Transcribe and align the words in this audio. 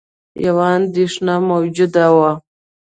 یوه 0.45 0.65
اندېښنه 0.77 1.35
موجوده 1.49 2.05
وه 2.15 2.31